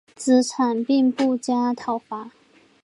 [0.15, 2.31] 子产并不加讨伐。